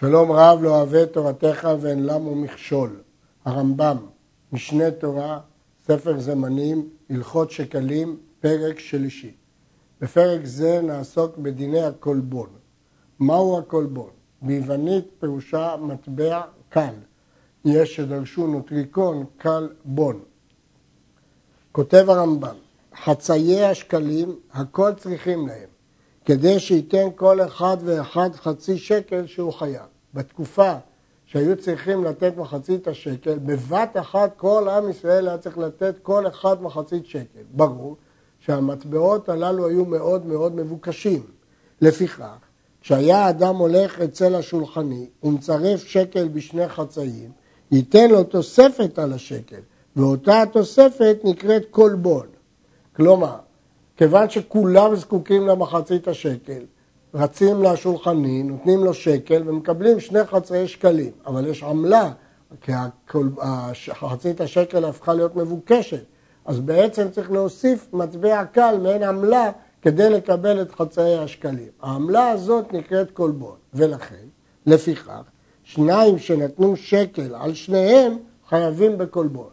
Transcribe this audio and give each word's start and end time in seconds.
שלום 0.00 0.32
רב 0.32 0.62
לא 0.62 0.76
אוהב 0.76 1.04
תורתך 1.04 1.68
ואין 1.80 2.06
למו 2.06 2.34
מכשול. 2.34 3.00
הרמב"ם, 3.44 3.96
משנה 4.52 4.90
תורה, 4.90 5.40
ספר 5.86 6.20
זמנים, 6.20 6.88
הלכות 7.10 7.50
שקלים, 7.50 8.16
פרק 8.40 8.78
שלישי. 8.78 9.34
בפרק 10.00 10.40
זה 10.44 10.80
נעסוק 10.82 11.38
בדיני 11.38 11.82
הקולבון. 11.82 12.48
מהו 13.18 13.58
הקולבון? 13.58 14.10
ביוונית 14.42 15.04
פירושה 15.18 15.76
מטבע 15.80 16.42
קל. 16.68 16.94
יש 17.64 17.96
שדרשו 17.96 18.46
נוטריקון 18.46 19.24
קל 19.36 19.68
בון. 19.84 20.20
כותב 21.72 22.04
הרמב"ם, 22.08 22.56
חצאי 23.04 23.64
השקלים, 23.64 24.36
הכל 24.52 24.94
צריכים 24.94 25.48
להם. 25.48 25.79
כדי 26.24 26.60
שייתן 26.60 27.08
כל 27.14 27.40
אחד 27.40 27.76
ואחד 27.84 28.30
חצי 28.34 28.78
שקל 28.78 29.26
שהוא 29.26 29.52
חייב. 29.52 29.86
בתקופה 30.14 30.72
שהיו 31.26 31.56
צריכים 31.56 32.04
לתת 32.04 32.36
מחצית 32.36 32.88
השקל, 32.88 33.38
בבת 33.38 33.96
אחת 34.00 34.32
כל 34.36 34.68
עם 34.68 34.90
ישראל 34.90 35.28
היה 35.28 35.38
צריך 35.38 35.58
לתת 35.58 35.94
כל 36.02 36.26
אחד 36.26 36.62
מחצית 36.62 37.06
שקל. 37.06 37.42
ברור 37.52 37.96
שהמטבעות 38.38 39.28
הללו 39.28 39.68
היו 39.68 39.84
מאוד 39.84 40.26
מאוד 40.26 40.56
מבוקשים. 40.56 41.22
לפיכך, 41.80 42.38
כשהיה 42.80 43.28
אדם 43.28 43.56
הולך 43.56 44.00
אצל 44.00 44.34
השולחני 44.34 45.06
ומצרף 45.22 45.84
שקל 45.84 46.28
בשני 46.28 46.68
חצאים, 46.68 47.30
ייתן 47.72 48.10
לו 48.10 48.24
תוספת 48.24 48.98
על 48.98 49.12
השקל, 49.12 49.60
ואותה 49.96 50.42
התוספת 50.42 51.18
נקראת 51.24 51.62
קולבון. 51.70 52.26
כלומר, 52.96 53.36
כיוון 54.00 54.30
שכולם 54.30 54.96
זקוקים 54.96 55.46
למחצית 55.46 56.08
השקל, 56.08 56.62
רצים 57.14 57.62
לשולחני, 57.62 58.42
נותנים 58.42 58.84
לו 58.84 58.94
שקל 58.94 59.42
ומקבלים 59.46 60.00
שני 60.00 60.24
חצאי 60.24 60.68
שקלים, 60.68 61.10
אבל 61.26 61.46
יש 61.46 61.62
עמלה, 61.62 62.10
כי 62.60 62.72
מחצית 64.02 64.40
השקל 64.40 64.84
הפכה 64.84 65.14
להיות 65.14 65.36
מבוקשת, 65.36 66.04
אז 66.44 66.60
בעצם 66.60 67.10
צריך 67.10 67.30
להוסיף 67.30 67.88
מטבע 67.92 68.44
קל 68.44 68.78
מעין 68.82 69.02
עמלה 69.02 69.50
כדי 69.82 70.10
לקבל 70.10 70.62
את 70.62 70.74
חצאי 70.74 71.18
השקלים. 71.18 71.70
העמלה 71.82 72.30
הזאת 72.30 72.72
נקראת 72.72 73.10
קולבון, 73.10 73.56
ולכן, 73.74 74.26
לפיכך, 74.66 75.22
שניים 75.64 76.18
שנתנו 76.18 76.76
שקל 76.76 77.34
על 77.34 77.54
שניהם 77.54 78.16
חייבים 78.48 78.98
בקולבון. 78.98 79.50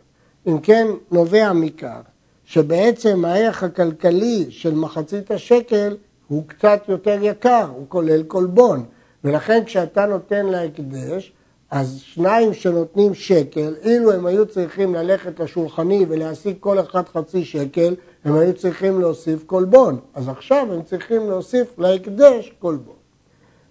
אם 0.48 0.60
כן, 0.60 0.88
נובע 1.12 1.54
מכך 1.54 2.02
שבעצם 2.48 3.26
הערך 3.26 3.64
הכלכלי 3.64 4.46
של 4.50 4.76
מחצית 4.76 5.32
השקל 5.32 5.98
הוא 6.28 6.44
קצת 6.48 6.82
יותר 6.88 7.18
יקר, 7.22 7.68
הוא 7.76 7.86
כולל 7.90 8.24
קולבון, 8.24 8.86
ולכן 9.24 9.64
כשאתה 9.66 10.06
נותן 10.06 10.46
להקדש, 10.46 11.34
אז 11.72 12.00
שניים 12.00 12.54
שנותנים 12.54 13.14
שקל, 13.14 13.76
אילו 13.84 14.12
הם 14.12 14.26
היו 14.26 14.46
צריכים 14.46 14.96
ללכת 14.96 15.40
לשולחני 15.40 16.06
ולהשיג 16.10 16.56
כל 16.60 16.80
אחד 16.80 17.08
חצי 17.08 17.46
שקל, 17.46 17.96
הם 18.26 18.36
היו 18.36 18.54
צריכים 18.54 19.02
להוסיף 19.02 19.44
קולבון. 19.44 20.00
אז 20.14 20.30
עכשיו 20.30 20.68
הם 20.74 20.82
צריכים 20.82 21.30
להוסיף 21.30 21.80
להקדש 21.80 22.54
קולבון. 22.60 22.96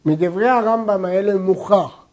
מדברי 0.05 0.48
הרמב"ם 0.48 1.05
האלה 1.05 1.34
מוכח 1.34 2.05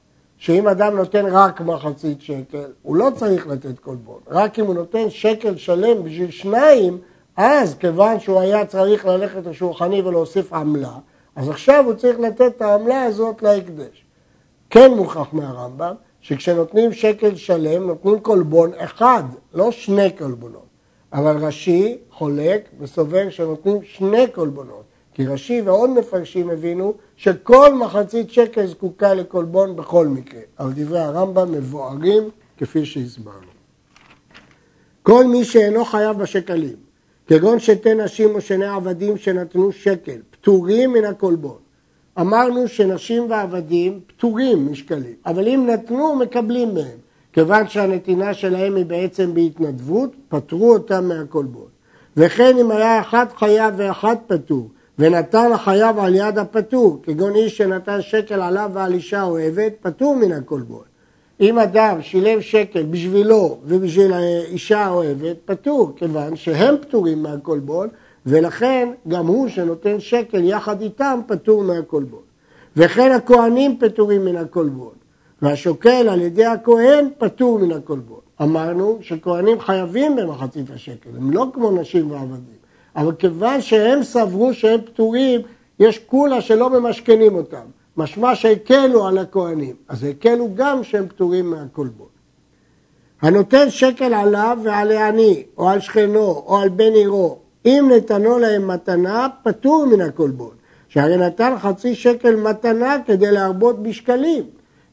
שאם 0.43 0.67
אדם 0.67 0.95
נותן 0.95 1.25
רק 1.25 1.61
מחצית 1.61 2.21
שקל, 2.21 2.65
הוא 2.81 2.95
לא 2.95 3.09
צריך 3.15 3.47
לתת 3.47 3.79
קולבון. 3.79 4.19
רק 4.27 4.59
אם 4.59 4.65
הוא 4.65 4.75
נותן 4.75 5.09
שקל 5.09 5.57
שלם 5.57 6.03
בשביל 6.03 6.31
שניים, 6.31 6.97
אז 7.37 7.75
כיוון 7.79 8.19
שהוא 8.19 8.39
היה 8.39 8.65
צריך 8.65 9.05
ללכת 9.05 9.45
לשולחני 9.45 10.01
ולהוסיף 10.01 10.53
עמלה, 10.53 10.93
אז 11.35 11.49
עכשיו 11.49 11.85
הוא 11.85 11.93
צריך 11.93 12.19
לתת 12.19 12.41
את 12.41 12.61
העמלה 12.61 13.03
הזאת 13.03 13.41
להקדש. 13.41 14.05
כן 14.69 14.91
מוכח 14.91 15.33
מהרמב"ם, 15.33 15.95
שכשנותנים 16.21 16.93
שקל 16.93 17.35
שלם 17.35 17.87
נותנים 17.87 18.19
קולבון 18.19 18.71
אחד, 18.77 19.23
לא 19.53 19.71
שני 19.71 20.11
קולבונות. 20.11 20.67
אבל 21.13 21.37
רש"י 21.37 21.97
חולק 22.11 22.69
וסובר 22.79 23.29
שנותנים 23.29 23.77
שני 23.83 24.27
קולבונות. 24.27 24.83
כי 25.13 25.27
רש"י 25.27 25.61
ועוד 25.61 25.89
מפרשים 25.89 26.49
הבינו 26.49 26.93
שכל 27.15 27.73
מחצית 27.73 28.31
שקל 28.31 28.65
זקוקה 28.65 29.13
לקולבון 29.13 29.75
בכל 29.75 30.07
מקרה. 30.07 30.41
אבל 30.59 30.71
דברי 30.75 30.99
הרמב"ם 30.99 31.51
מבוארים 31.51 32.23
כפי 32.57 32.85
שהסברנו. 32.85 33.53
כל 35.03 35.25
מי 35.25 35.45
שאינו 35.45 35.85
חייב 35.85 36.17
בשקלים, 36.17 36.75
כגון 37.27 37.59
שתי 37.59 37.93
נשים 37.93 38.35
או 38.35 38.41
שני 38.41 38.65
עבדים 38.65 39.17
שנתנו 39.17 39.71
שקל, 39.71 40.17
פטורים 40.31 40.93
מן 40.93 41.05
הקולבון. 41.05 41.57
אמרנו 42.19 42.67
שנשים 42.67 43.29
ועבדים 43.29 43.99
פטורים 44.07 44.71
משקלים, 44.71 45.13
אבל 45.25 45.47
אם 45.47 45.67
נתנו, 45.69 46.15
מקבלים 46.15 46.73
מהם. 46.73 46.97
כיוון 47.33 47.67
שהנתינה 47.67 48.33
שלהם 48.33 48.75
היא 48.75 48.85
בעצם 48.85 49.33
בהתנדבות, 49.33 50.11
פטרו 50.29 50.73
אותם 50.73 51.07
מהקולבון. 51.07 51.67
וכן 52.17 52.57
אם 52.57 52.71
היה 52.71 52.99
אחד 52.99 53.25
חייב 53.37 53.73
ואחד 53.77 54.15
פטור, 54.27 54.69
ונתן 54.99 55.51
החייב 55.53 55.99
על 55.99 56.15
יד 56.15 56.37
הפטור, 56.37 56.99
כגון 57.03 57.35
איש 57.35 57.57
שנתן 57.57 58.01
שקל 58.01 58.41
עליו 58.41 58.71
ועל 58.73 58.93
אישה 58.93 59.23
אוהבת, 59.23 59.73
פטור 59.81 60.15
מן 60.15 60.31
הקולבון. 60.31 60.83
אם 61.41 61.59
אדם 61.59 62.01
שילם 62.01 62.41
שקל 62.41 62.83
בשבילו 62.83 63.57
ובשביל 63.65 64.13
אישה 64.47 64.89
אוהבת, 64.89 65.35
פטור, 65.45 65.93
כיוון 65.95 66.35
שהם 66.35 66.75
פטורים 66.81 67.23
מהקולבון, 67.23 67.87
ולכן 68.25 68.89
גם 69.07 69.27
הוא 69.27 69.47
שנותן 69.47 69.99
שקל 69.99 70.43
יחד 70.43 70.81
איתם 70.81 71.19
פטור 71.27 71.63
מהקולבון. 71.63 72.21
וכן 72.77 73.11
הכהנים 73.11 73.77
פטורים 73.79 74.25
מן 74.25 74.35
הקולבון, 74.35 74.93
והשוקל 75.41 76.09
על 76.09 76.21
ידי 76.21 76.45
הכהן 76.45 77.07
פטור 77.17 77.59
מן 77.59 77.71
הקולבון. 77.71 78.19
אמרנו 78.41 78.97
שכהנים 79.01 79.59
חייבים 79.59 80.15
במחצית 80.15 80.69
השקל, 80.69 81.09
הם 81.17 81.31
לא 81.31 81.45
כמו 81.53 81.71
נשים 81.71 82.11
ועבדים. 82.11 82.62
אבל 82.95 83.11
כיוון 83.19 83.61
שהם 83.61 84.03
סברו 84.03 84.53
שהם 84.53 84.81
פטורים, 84.81 85.41
יש 85.79 85.99
כולה 85.99 86.41
שלא 86.41 86.69
ממשכנים 86.69 87.35
אותם. 87.35 87.65
משמע 87.97 88.35
שהקלו 88.35 89.07
על 89.07 89.17
הכהנים, 89.17 89.75
אז 89.87 90.03
הקלו 90.03 90.49
גם 90.55 90.83
שהם 90.83 91.07
פטורים 91.07 91.49
מהקולבון. 91.49 92.07
הנותן 93.21 93.69
שקל 93.69 94.13
עליו 94.13 94.57
ועל 94.63 94.91
העני, 94.91 95.43
או 95.57 95.69
על 95.69 95.79
שכנו, 95.79 96.43
או 96.45 96.57
על 96.57 96.69
בן 96.69 96.93
עירו, 96.93 97.37
אם 97.65 97.91
נתנו 97.95 98.39
להם 98.39 98.67
מתנה, 98.67 99.27
פטור 99.43 99.85
מן 99.85 100.01
הקולבון. 100.01 100.55
שהרי 100.93 101.17
נתן 101.17 101.53
חצי 101.59 101.95
שקל 101.95 102.35
מתנה 102.35 102.97
כדי 103.05 103.31
להרבות 103.31 103.83
בשקלים. 103.83 104.43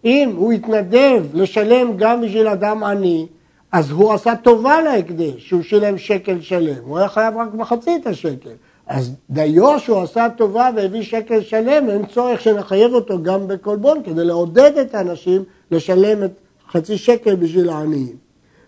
אם 0.05 0.33
הוא 0.37 0.53
התנדב 0.53 1.25
לשלם 1.34 1.97
גם 1.97 2.21
בשביל 2.21 2.49
אדם 2.49 2.84
עני, 2.84 3.27
אז 3.73 3.91
הוא 3.91 4.13
עשה 4.13 4.37
טובה 4.37 4.83
להקדש, 4.83 5.49
שהוא 5.49 5.63
שילם 5.63 5.99
שקל 5.99 6.41
שלם, 6.41 6.85
הוא 6.85 6.99
היה 6.99 7.09
חייב 7.09 7.37
רק 7.37 7.55
מחצית 7.55 8.07
השקל. 8.07 8.51
אז 8.87 9.13
דיו 9.31 9.79
שהוא 9.79 10.03
עשה 10.03 10.27
טובה 10.37 10.71
והביא 10.77 11.03
שקל 11.03 11.41
שלם, 11.41 11.91
אין 11.91 12.07
צורך 12.07 12.41
שנחייב 12.41 12.95
אותו 12.95 13.23
גם 13.23 13.49
בקולבון 13.49 14.03
כדי 14.05 14.25
לעודד 14.25 14.79
את 14.79 14.95
האנשים 14.95 15.45
לשלם 15.71 16.25
את 16.25 16.31
חצי 16.73 16.99
שקל 16.99 17.37
בשביל 17.37 17.69
העניים. 17.69 18.17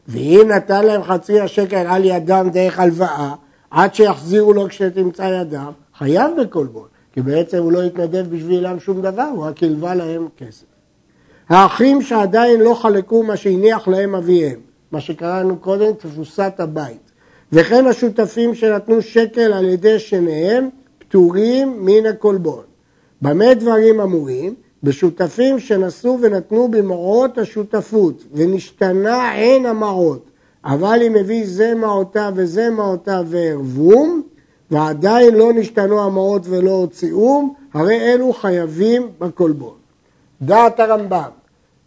ואם 0.09 0.51
נתן 0.57 0.85
להם 0.85 1.03
חצי 1.03 1.41
השקל 1.41 1.87
על 1.89 2.05
ידם 2.05 2.49
דרך 2.53 2.79
הלוואה, 2.79 3.35
עד 3.71 3.95
שיחזירו 3.95 4.53
לו 4.53 4.69
כשתמצא 4.69 5.23
ידם, 5.23 5.73
חייב 5.99 6.31
בקולבון, 6.41 6.87
כי 7.13 7.23
בעצם 7.23 7.59
הוא 7.59 7.73
לא 7.73 7.83
התנדב 7.83 8.27
בשבילם 8.31 8.81
שום 8.81 9.03
דבר, 9.03 9.29
הוא 9.35 9.45
רק 9.45 9.63
הלווה 9.63 9.95
להם 9.95 10.29
כסף. 10.37 10.65
האחים 11.49 12.03
שעדיין 12.03 12.61
לא 12.61 12.75
חלקו 12.75 13.23
מה 13.23 13.37
שהניח 13.37 13.89
להם 13.89 14.15
אביהם, 14.15 14.61
מה 14.93 15.01
שקראנו 15.01 15.57
קודם, 15.57 15.93
תפוסת 15.93 16.53
הבית. 16.59 17.11
וכן 17.53 17.87
השותפים 17.87 18.55
שנתנו 18.55 19.03
שקל 19.03 19.53
על 19.53 19.65
ידי 19.65 19.99
שניהם, 19.99 20.69
פטורים 20.99 21.77
מן 21.85 22.07
הקולבון. 22.07 22.65
במה 23.23 23.55
דברים 23.55 24.01
אמורים? 24.01 24.55
בשותפים 24.83 25.59
שנשאו 25.59 26.19
ונתנו 26.21 26.69
במעות 26.69 27.39
השותפות, 27.39 28.25
ונשתנה 28.35 29.33
עין 29.33 29.67
המעות. 29.67 30.31
אבל 30.65 31.01
אם 31.03 31.17
הביא 31.17 31.47
זה 31.47 31.75
מעותיו 31.75 32.33
וזה 32.37 32.71
מעותיו 32.71 33.25
וערבום, 33.29 34.23
ועדיין 34.71 35.35
לא 35.35 35.53
נשתנו 35.53 36.03
המעות 36.03 36.43
ולא 36.45 36.71
הוציאום, 36.71 37.55
הרי 37.75 38.01
אלו 38.01 38.33
חייבים 38.33 39.09
בקולבון. 39.19 39.75
דעת 40.43 40.81
הרמב"ם 40.81 41.42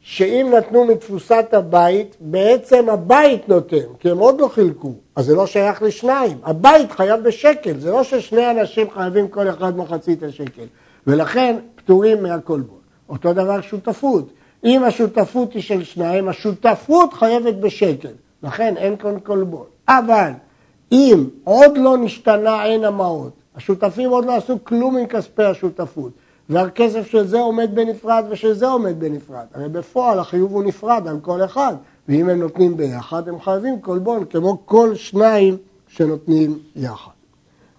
שאם 0.08 0.54
נתנו 0.58 0.86
מתפוסת 0.86 1.46
הבית, 1.52 2.16
בעצם 2.20 2.90
הבית 2.90 3.50
נותן, 3.50 3.86
כי 4.00 4.10
הם 4.10 4.18
עוד 4.18 4.42
לא 4.42 4.48
חילקו, 4.48 4.94
אז 5.16 5.26
זה 5.26 5.36
לא 5.36 5.48
שייך 5.48 5.82
לשניים. 5.82 6.38
הבית 6.44 6.92
חייב 6.92 7.24
בשקל, 7.24 7.80
זה 7.80 7.92
לא 7.92 8.04
ששני 8.04 8.52
אנשים 8.52 8.90
חייבים 8.90 9.28
כל 9.28 9.50
אחד 9.50 9.78
מחצית 9.78 10.24
השקל, 10.24 10.64
ולכן 11.08 11.56
פטורים 11.76 12.24
מהקולבון. 12.24 12.78
אותו 13.10 13.34
דבר 13.34 13.62
שותפות. 13.62 14.30
אם 14.64 14.84
השותפות 14.84 15.54
היא 15.54 15.62
של 15.62 15.84
שניים, 15.84 16.30
השותפות 16.30 17.14
חייבת 17.14 17.56
בשקל, 17.56 18.12
לכן 18.44 18.74
אין 18.78 18.98
כאן 18.98 19.20
קולבון. 19.20 19.66
אבל 19.88 20.32
אם 20.92 21.26
עוד 21.44 21.78
לא 21.78 21.98
נשתנה 21.98 22.64
עין 22.64 22.84
המעות, 22.84 23.34
השותפים 23.56 24.10
עוד 24.10 24.26
לא 24.26 24.36
עשו 24.36 24.58
כלום 24.64 24.98
עם 24.98 25.06
כספי 25.06 25.44
השותפות, 25.44 26.12
והכסף 26.50 27.08
של 27.08 27.28
זה 27.28 27.40
עומד 27.40 27.76
בנפרד 27.76 28.26
ושל 28.30 28.54
זה 28.54 28.68
עומד 28.68 29.00
בנפרד. 29.00 29.46
הרי 29.54 29.70
בפועל 29.70 30.20
החיוב 30.20 30.54
הוא 30.54 30.64
נפרד 30.64 31.08
על 31.08 31.20
כל 31.22 31.46
אחד, 31.46 31.76
ואם 32.10 32.30
הם 32.30 32.40
נותנים 32.40 32.78
ביחד 32.78 33.30
הם 33.30 33.40
חייבים 33.40 33.82
קולבון 33.82 34.26
כמו 34.26 34.58
כל 34.66 34.96
שניים 34.96 35.58
שנותנים 35.88 36.60
יחד. 36.76 37.12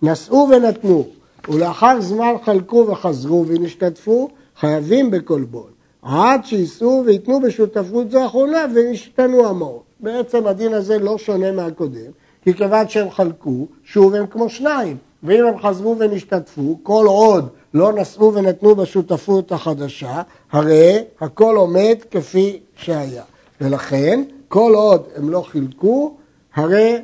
נשאו 0.03 0.49
ונתנו, 0.51 1.07
ולאחר 1.49 2.01
זמן 2.01 2.33
חלקו 2.45 2.87
וחזרו 2.89 3.45
ונשתתפו, 3.47 4.29
חייבים 4.57 5.11
בקולבון. 5.11 5.71
עד 6.03 6.45
שיישאו 6.45 7.03
וייתנו 7.07 7.41
בשותפות 7.41 8.11
זו 8.11 8.23
האחרונה 8.23 8.65
וישתנו 8.75 9.49
המעות. 9.49 9.83
בעצם 10.01 10.47
הדין 10.47 10.75
הזה 10.75 10.99
לא 10.99 11.19
שונה 11.19 11.53
מהקודם, 11.53 12.11
כי 12.43 12.55
כיוון 12.55 12.89
שהם 12.89 13.11
חלקו, 13.11 13.67
שוב 13.85 14.15
הם 14.15 14.27
כמו 14.27 14.49
שניים. 14.49 14.97
ואם 15.23 15.45
הם 15.47 15.59
חזרו 15.59 15.97
ונשתתפו, 15.99 16.79
כל 16.83 17.07
עוד 17.07 17.49
לא 17.77 17.93
נשאו 17.93 18.35
ונתנו 18.35 18.75
בשותפות 18.75 19.53
החדשה, 19.53 20.23
הרי 20.53 21.05
הכל 21.21 21.57
עומד 21.57 21.97
כפי 22.11 22.61
שהיה. 22.77 23.23
ולכן, 23.61 24.23
כל 24.49 24.73
עוד 24.75 25.03
הם 25.17 25.31
לא 25.31 25.43
חילקו, 25.43 26.15
הרי 26.55 27.03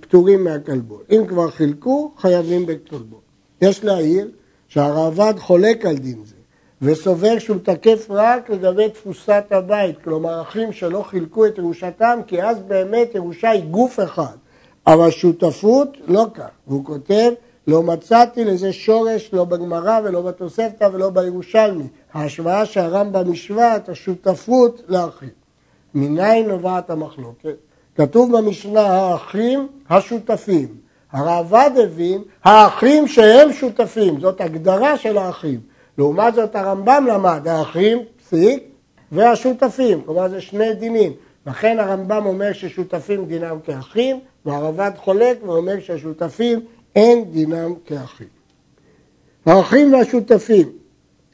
פטורים 0.00 0.44
מהכלבון. 0.44 1.02
אם 1.10 1.22
כבר 1.28 1.50
חילקו, 1.50 2.12
חייבים 2.18 2.66
בכלבון. 2.66 3.20
יש 3.60 3.84
להעיר 3.84 4.30
שהרעב"ד 4.68 5.34
חולק 5.38 5.86
על 5.86 5.96
דין 5.96 6.18
זה, 6.24 6.34
וסובר 6.82 7.38
שהוא 7.38 7.56
תקף 7.62 8.06
רק 8.10 8.50
לגבי 8.50 8.88
תפוסת 8.88 9.44
הבית, 9.50 9.96
כלומר 10.04 10.42
אחים 10.42 10.72
שלא 10.72 11.02
חילקו 11.02 11.46
את 11.46 11.58
ירושתם, 11.58 12.20
כי 12.26 12.42
אז 12.42 12.58
באמת 12.58 13.14
ירושה 13.14 13.50
היא 13.50 13.64
גוף 13.64 14.00
אחד, 14.00 14.36
אבל 14.86 15.10
שותפות 15.10 15.88
לא 16.06 16.26
כך, 16.34 16.50
והוא 16.66 16.84
כותב 16.84 17.32
לא 17.70 17.82
מצאתי 17.82 18.44
לזה 18.44 18.72
שורש 18.72 19.30
לא 19.32 19.44
בגמרא 19.44 20.00
ולא 20.04 20.22
בתוספתא 20.22 20.88
ולא 20.92 21.10
בירושלמי. 21.10 21.84
ההשוואה 22.12 22.66
שהרמב"ם 22.66 23.32
השווה 23.32 23.76
את 23.76 23.88
השותפות 23.88 24.82
לאחים. 24.88 25.28
מניין 25.94 26.48
נובעת 26.48 26.90
המחלוקת? 26.90 27.56
כתוב 27.96 28.36
במשנה 28.36 28.80
האחים 28.80 29.68
השותפים. 29.90 30.68
הרעב"ד 31.12 31.70
הבין 31.84 32.22
האחים 32.44 33.08
שהם 33.08 33.52
שותפים, 33.52 34.20
זאת 34.20 34.40
הגדרה 34.40 34.96
של 34.96 35.18
האחים. 35.18 35.60
לעומת 35.98 36.34
זאת 36.34 36.56
הרמב"ם 36.56 37.06
למד 37.08 37.48
האחים, 37.48 37.98
פסיק, 38.18 38.62
והשותפים, 39.12 40.02
כלומר 40.06 40.28
זה 40.28 40.40
שני 40.40 40.74
דינים. 40.74 41.12
לכן 41.46 41.78
הרמב"ם 41.78 42.26
אומר 42.26 42.52
ששותפים 42.52 43.24
דינם 43.24 43.56
כאחים, 43.66 44.20
והרב"ד 44.46 44.92
חולק 44.96 45.38
ואומר 45.46 45.80
שהשותפים 45.80 46.60
אין 46.96 47.24
דינם 47.32 47.74
כאחים. 47.86 48.26
האחים 49.46 49.92
והשותפים 49.92 50.68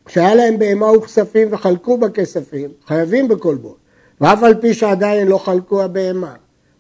שהיה 0.09 0.35
להם 0.35 0.59
בהמה 0.59 0.93
וכספים 0.93 1.49
וחלקו 1.51 1.99
בכספים, 1.99 2.71
חייבים 2.87 3.29
בכל 3.29 3.55
בו, 3.55 3.77
ואף 4.21 4.43
על 4.43 4.55
פי 4.55 4.75
שעדיין 4.75 5.29
לא 5.29 5.39
חלקו 5.39 5.83
הבהמה. 5.83 6.35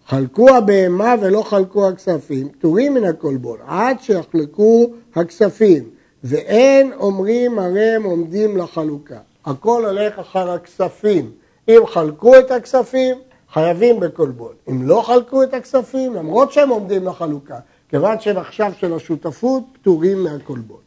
חלקו 0.06 0.50
הבהמה 0.50 1.14
ולא 1.20 1.42
חלקו 1.42 1.88
הכספים, 1.88 2.48
פטורים 2.48 2.94
מן 2.94 3.04
הקולבון, 3.04 3.58
עד 3.66 3.96
שיחלקו 4.00 4.90
הכספים, 5.14 5.90
ואין 6.24 6.92
אומרים 6.92 7.58
הרי 7.58 7.90
הם 7.90 8.02
עומדים 8.02 8.56
לחלוקה. 8.56 9.18
הכל 9.44 9.84
הולך 9.84 10.18
אחר 10.18 10.50
הכספים. 10.50 11.30
אם 11.68 11.80
חלקו 11.86 12.38
את 12.38 12.50
הכספים, 12.50 13.16
חייבים 13.52 14.00
בקולבון. 14.00 14.52
אם 14.68 14.88
לא 14.88 15.02
חלקו 15.06 15.42
את 15.42 15.54
הכספים, 15.54 16.14
למרות 16.14 16.52
שהם 16.52 16.68
עומדים 16.68 17.06
לחלוקה, 17.06 17.58
כיוון 17.88 18.20
שהם 18.20 18.36
עכשיו 18.36 18.72
של 18.80 18.94
השותפות, 18.94 19.62
פטורים 19.72 20.24
מהקולבון. 20.24 20.80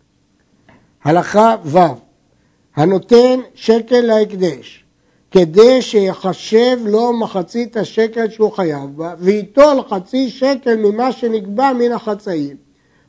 הלכה 1.04 1.56
ו' 1.66 1.78
הנותן 2.75 3.40
שקל 3.56 4.01
להקדש 4.01 4.84
כדי 5.31 5.81
שיחשב 5.81 6.78
לו 6.86 7.13
מחצית 7.13 7.78
השקל 7.78 8.30
שהוא 8.30 8.51
חייב 8.51 8.98
בה 8.98 9.13
וייטול 9.19 9.81
חצי 9.90 10.30
שקל 10.30 10.75
ממה 10.75 11.12
שנקבע 11.12 11.74
מן 11.74 11.92
החצאים. 11.92 12.57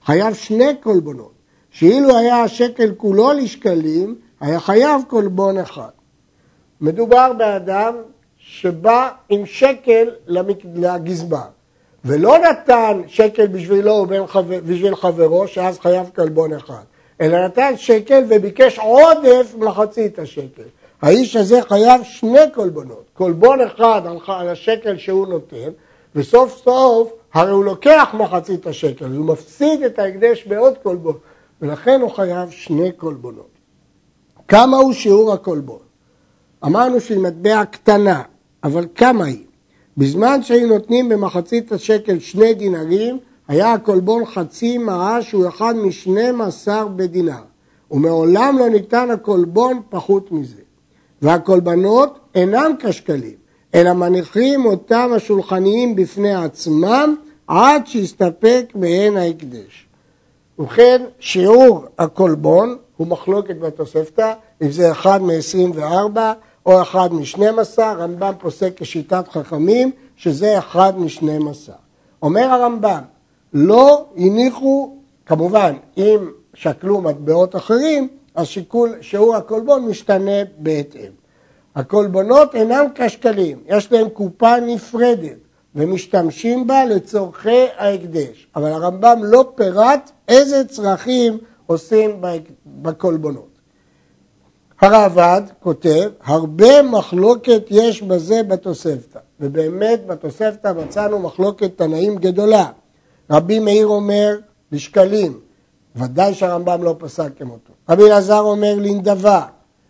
חייב 0.04 0.34
שני 0.34 0.74
קולבונות, 0.82 1.32
שאילו 1.70 2.16
היה 2.16 2.42
השקל 2.42 2.94
כולו 2.96 3.32
לשקלים, 3.32 4.16
היה 4.40 4.60
חייב 4.60 5.02
קולבון 5.08 5.58
אחד. 5.58 5.90
מדובר 6.80 7.32
באדם 7.32 7.94
שבא 8.38 9.08
עם 9.28 9.46
שקל 9.46 10.08
לגזבר. 10.74 11.48
ולא 12.04 12.38
נתן 12.38 13.02
שקל 13.06 13.46
בשבילו 13.46 14.06
ובשביל 14.34 14.94
חברו, 14.94 15.48
שאז 15.48 15.78
חייב 15.78 16.10
כלבון 16.16 16.52
אחד, 16.52 16.82
אלא 17.20 17.46
נתן 17.46 17.72
שקל 17.76 18.24
וביקש 18.28 18.78
עודף 18.78 19.54
מחצית 19.58 20.18
השקל. 20.18 20.62
האיש 21.02 21.36
הזה 21.36 21.62
חייב 21.62 22.02
שני 22.02 22.52
כלבונות, 22.54 23.04
כלבון 23.12 23.60
אחד 23.60 24.02
על 24.26 24.48
השקל 24.48 24.98
שהוא 24.98 25.26
נותן, 25.26 25.70
וסוף 26.14 26.62
סוף 26.64 27.12
הרי 27.34 27.50
הוא 27.50 27.64
לוקח 27.64 28.08
מחצית 28.18 28.66
השקל, 28.66 29.04
הוא 29.04 29.26
מפסיד 29.26 29.82
את 29.82 29.98
ההקדש 29.98 30.46
בעוד 30.46 30.74
כלבון, 30.82 31.14
ולכן 31.62 32.00
הוא 32.00 32.10
חייב 32.10 32.50
שני 32.50 32.90
כלבונות. 32.96 33.50
כמה 34.48 34.76
הוא 34.76 34.92
שיעור 34.92 35.32
הכלבון? 35.32 35.78
אמרנו 36.64 37.00
שהיא 37.00 37.18
מטבע 37.18 37.64
קטנה, 37.64 38.22
אבל 38.64 38.86
כמה 38.94 39.24
היא? 39.24 39.44
בזמן 39.96 40.42
שהיו 40.42 40.68
נותנים 40.68 41.08
במחצית 41.08 41.72
השקל 41.72 42.18
שני 42.18 42.54
דינרים, 42.54 43.18
היה 43.48 43.72
הקולבון 43.72 44.24
חצי 44.24 44.78
מעה 44.78 45.22
שהוא 45.22 45.48
אחד 45.48 45.74
משנים 45.76 46.40
עשר 46.40 46.88
בדינר, 46.88 47.42
ומעולם 47.90 48.58
לא 48.58 48.68
ניתן 48.68 49.10
הקולבון 49.10 49.80
פחות 49.90 50.32
מזה. 50.32 50.62
והקולבנות 51.22 52.18
אינם 52.34 52.72
כשקלים, 52.78 53.34
אלא 53.74 53.92
מניחים 53.92 54.64
אותם 54.64 55.10
השולחניים 55.16 55.96
בפני 55.96 56.34
עצמם 56.34 57.14
עד 57.46 57.86
שיסתפק 57.86 58.72
מהן 58.74 59.16
ההקדש. 59.16 59.86
ובכן, 60.58 61.02
שיעור 61.18 61.84
הקולבון 61.98 62.76
הוא 62.96 63.06
מחלוקת 63.06 63.56
בתוספתא, 63.56 64.32
אם 64.62 64.70
זה 64.70 64.92
אחד 64.92 65.22
מ-24 65.22 66.18
או 66.66 66.82
אחד 66.82 67.14
משנים 67.14 67.58
עשר, 67.58 67.94
רמב"ם 67.98 68.32
פוסק 68.38 68.72
כשיטת 68.76 69.28
חכמים 69.28 69.90
שזה 70.16 70.58
אחד 70.58 70.98
משנים 70.98 71.48
עשר. 71.48 71.72
אומר 72.22 72.44
הרמב"ם, 72.44 73.02
לא 73.52 74.04
הניחו, 74.16 74.96
כמובן, 75.26 75.74
אם 75.96 76.30
שקלו 76.54 77.00
מטבעות 77.00 77.56
אחרים, 77.56 78.08
אז 78.34 78.46
שיקול, 78.46 78.96
שיעור 79.00 79.36
הקולבון 79.36 79.84
משתנה 79.86 80.44
בהתאם. 80.58 81.10
הקולבונות 81.76 82.54
אינם 82.54 82.84
כשקלים, 82.94 83.58
יש 83.66 83.92
להם 83.92 84.08
קופה 84.08 84.60
נפרדת 84.60 85.38
ומשתמשים 85.74 86.66
בה 86.66 86.84
לצורכי 86.84 87.66
ההקדש, 87.76 88.48
אבל 88.56 88.72
הרמב"ם 88.72 89.20
לא 89.22 89.52
פירט 89.54 90.10
איזה 90.28 90.64
צרכים 90.64 91.38
עושים 91.66 92.20
בקולבונות. 92.66 93.49
הרעב"ד 94.80 95.42
כותב, 95.62 96.10
הרבה 96.24 96.82
מחלוקת 96.82 97.62
יש 97.70 98.02
בזה 98.02 98.42
בתוספתא, 98.42 99.18
ובאמת 99.40 100.06
בתוספתא 100.06 100.72
מצאנו 100.72 101.18
מחלוקת 101.18 101.70
תנאים 101.76 102.16
גדולה. 102.16 102.66
רבי 103.30 103.58
מאיר 103.58 103.86
אומר 103.86 104.36
לשקלים, 104.72 105.40
ודאי 105.96 106.34
שהרמב"ם 106.34 106.82
לא 106.82 106.94
פסק 106.98 107.28
כמותו. 107.38 107.72
רבי 107.88 108.02
אלעזר 108.02 108.40
אומר 108.40 108.74
לנדבה, 108.76 109.42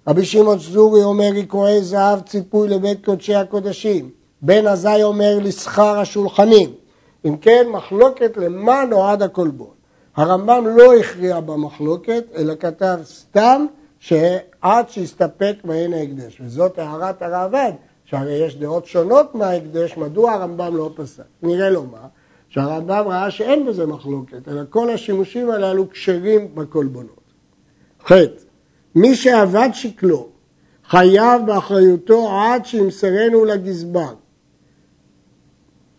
רבי 0.08 0.24
שמעון 0.24 0.58
שזורי 0.58 1.02
אומר 1.02 1.30
ריקועי 1.32 1.82
זהב 1.82 2.20
ציפוי 2.20 2.68
לבית 2.68 3.04
קודשי 3.04 3.34
הקודשים, 3.34 4.10
בן 4.42 4.66
עזאי 4.66 5.02
אומר 5.02 5.38
לשכר 5.42 5.98
השולחנים. 5.98 6.72
אם 7.24 7.36
כן, 7.36 7.66
מחלוקת 7.70 8.36
למה 8.36 8.84
נועד 8.90 9.22
הקולבון. 9.22 9.74
הרמב"ם 10.16 10.66
לא 10.66 10.94
הכריע 10.94 11.40
במחלוקת, 11.40 12.24
אלא 12.36 12.54
כתב 12.60 12.98
סתם 13.04 13.66
שעד 14.00 14.88
שיסתפק 14.88 15.54
מעין 15.64 15.92
ההקדש, 15.92 16.40
וזאת 16.40 16.78
הערת 16.78 17.22
הראב"ד, 17.22 17.72
שהרי 18.04 18.32
יש 18.32 18.56
דעות 18.56 18.86
שונות 18.86 19.34
מההקדש, 19.34 19.96
מדוע 19.96 20.32
הרמב"ם 20.32 20.76
לא 20.76 20.90
פסק. 20.94 21.22
נראה 21.42 21.70
לו 21.70 21.86
מה, 21.86 22.06
שהרמב"ם 22.48 23.04
ראה 23.08 23.30
שאין 23.30 23.66
בזה 23.66 23.86
מחלוקת, 23.86 24.48
אלא 24.48 24.62
כל 24.70 24.90
השימושים 24.90 25.50
הללו 25.50 25.90
כשרים 25.90 26.54
בקולבונות. 26.54 27.20
ח. 28.06 28.12
מי 28.94 29.14
שעבד 29.14 29.68
שקלו 29.72 30.28
חייב 30.88 31.46
באחריותו 31.46 32.30
עד 32.32 32.66
שימסרנו 32.66 33.44
לגזבר. 33.44 34.14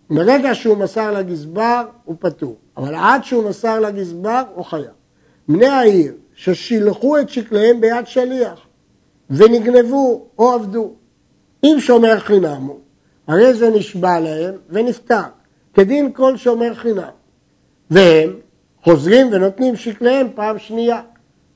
ברגע 0.09 0.55
שהוא 0.55 0.77
מסר 0.77 1.11
לגזבר 1.11 1.83
הוא 2.05 2.15
פטור, 2.19 2.57
אבל 2.77 2.95
עד 2.95 3.23
שהוא 3.23 3.49
מסר 3.49 3.79
לגזבר 3.79 4.41
הוא 4.55 4.65
חייב. 4.65 4.91
בני 5.47 5.67
העיר 5.67 6.13
ששילחו 6.41 7.19
את 7.19 7.29
שקליהם 7.29 7.81
ביד 7.81 8.07
שליח 8.07 8.59
ונגנבו 9.29 10.25
או 10.39 10.51
עבדו. 10.51 10.93
אם 11.63 11.75
שומר 11.79 12.19
חינם 12.19 12.63
הוא, 12.63 12.79
הרי 13.27 13.53
זה 13.53 13.69
נשבע 13.69 14.19
להם 14.19 14.53
ונפטר, 14.69 15.21
כדין 15.73 16.11
כל 16.13 16.37
שומר 16.37 16.73
חינם. 16.73 17.09
והם 17.91 18.33
חוזרים 18.83 19.27
ונותנים 19.31 19.75
שקליהם 19.75 20.27
פעם 20.35 20.59
שנייה. 20.59 21.01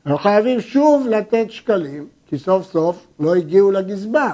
הם 0.05 0.17
חייבים 0.17 0.61
שוב 0.61 1.07
לתת 1.07 1.45
שקלים, 1.49 2.07
כי 2.25 2.37
סוף 2.37 2.71
סוף 2.71 3.07
לא 3.19 3.35
הגיעו 3.35 3.71
לגזבר. 3.71 4.31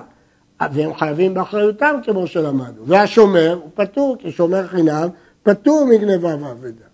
והם 0.73 0.93
חייבים 0.93 1.33
באחריותם 1.33 1.95
כמו 2.03 2.27
שלמדנו. 2.27 2.85
והשומר 2.85 3.59
הוא 3.61 3.69
פטור, 3.73 4.15
כי 4.19 4.31
שומר 4.31 4.67
חינם 4.67 5.07
פטור 5.43 5.85
מגניבה 5.85 6.35
ואבדה. 6.41 6.85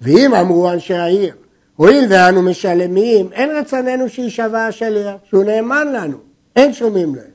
ואם 0.00 0.34
אמרו 0.34 0.70
אנשי 0.70 0.94
העיר, 0.94 1.34
הואיל 1.78 2.04
ואנו 2.10 2.42
משלמים, 2.42 3.32
אין 3.32 3.50
רצוננו 3.50 4.08
שיישבע 4.08 4.66
השליח, 4.66 5.14
שהוא 5.24 5.44
נאמן 5.44 5.92
לנו, 5.92 6.16
אין 6.56 6.72
שומעים 6.72 7.14
להם. 7.14 7.30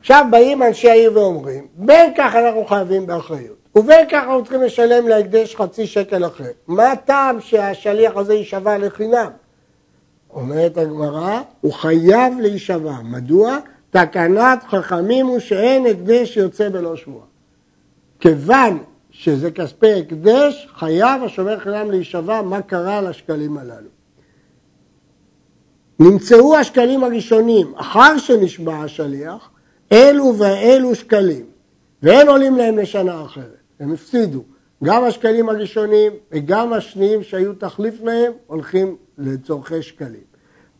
עכשיו 0.00 0.26
באים 0.30 0.62
אנשי 0.62 0.90
העיר 0.90 1.12
ואומרים, 1.14 1.66
בין 1.74 2.12
כך 2.16 2.34
אנחנו 2.34 2.64
חייבים 2.64 3.06
באחריות, 3.06 3.56
ובין 3.74 4.06
כך 4.08 4.14
אנחנו 4.24 4.42
צריכים 4.42 4.62
לשלם 4.62 5.08
להקדש 5.08 5.56
חצי 5.56 5.86
שקל 5.86 6.26
אחר. 6.26 6.50
מה 6.68 6.92
הטעם 6.92 7.40
שהשליח 7.40 8.16
הזה 8.16 8.34
יישבע 8.34 8.78
לחינם? 8.78 9.30
אומרת 10.30 10.78
הגמרא, 10.78 11.40
הוא 11.60 11.72
חייב 11.72 12.38
להישבע. 12.40 12.94
מדוע? 13.04 13.58
תקנת 13.90 14.64
חכמים 14.68 15.26
הוא 15.26 15.38
שאין 15.38 15.86
הקדש 15.86 16.36
יוצא 16.36 16.68
בלא 16.68 16.96
שבועה. 16.96 17.24
כיוון 18.20 18.78
שזה 19.18 19.50
כספי 19.50 19.92
הקדש, 19.92 20.68
חייב 20.74 21.22
השומר 21.22 21.58
חינם 21.58 21.90
להישבע 21.90 22.42
מה 22.42 22.62
קרה 22.62 23.00
לשקלים 23.00 23.58
הללו. 23.58 23.88
נמצאו 26.00 26.56
השקלים 26.56 27.04
הראשונים 27.04 27.72
אחר 27.76 28.18
שנשבע 28.18 28.76
השליח, 28.76 29.50
אלו 29.92 30.34
ואלו 30.38 30.94
שקלים, 30.94 31.46
ואין 32.02 32.28
עולים 32.28 32.56
להם 32.56 32.78
לשנה 32.78 33.24
אחרת, 33.24 33.56
הם 33.80 33.92
הפסידו. 33.92 34.42
גם 34.84 35.04
השקלים 35.04 35.48
הראשונים 35.48 36.12
וגם 36.32 36.72
השניים 36.72 37.22
שהיו 37.22 37.54
תחליף 37.54 38.02
להם 38.02 38.32
הולכים 38.46 38.96
לצורכי 39.18 39.82
שקלים. 39.82 40.24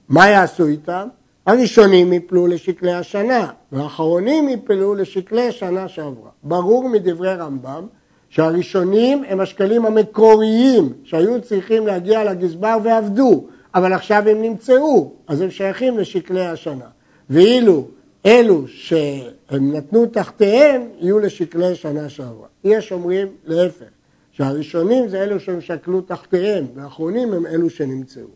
מה 0.08 0.28
יעשו 0.28 0.66
איתם? 0.66 1.08
הראשונים 1.46 2.12
יפלו 2.12 2.46
לשקלי 2.46 2.92
השנה, 2.92 3.50
והאחרונים 3.72 4.48
יפלו 4.48 4.94
לשקלי 4.94 5.52
שנה 5.52 5.88
שעברה. 5.88 6.30
ברור 6.42 6.88
מדברי 6.88 7.34
רמב"ם 7.34 7.86
שהראשונים 8.28 9.24
הם 9.28 9.40
השקלים 9.40 9.86
המקוריים 9.86 10.92
שהיו 11.04 11.40
צריכים 11.40 11.86
להגיע 11.86 12.24
לגזבר 12.24 12.76
ועבדו, 12.84 13.44
אבל 13.74 13.92
עכשיו 13.92 14.28
הם 14.28 14.42
נמצאו, 14.42 15.12
אז 15.26 15.40
הם 15.40 15.50
שייכים 15.50 15.98
לשקלי 15.98 16.46
השנה. 16.46 16.86
ואילו 17.30 17.86
אלו 18.26 18.68
שהם 18.68 19.76
נתנו 19.76 20.06
תחתיהם 20.06 20.88
יהיו 21.00 21.18
לשקלי 21.18 21.74
שנה 21.74 22.08
שעברה. 22.08 22.46
יש 22.64 22.92
אומרים 22.92 23.28
להפך, 23.44 23.84
שהראשונים 24.32 25.08
זה 25.08 25.22
אלו 25.22 25.40
שהם 25.40 25.60
שקלו 25.60 26.00
תחתיהם, 26.00 26.66
והאחרונים 26.74 27.32
הם 27.32 27.46
אלו 27.46 27.70
שנמצאו. 27.70 28.28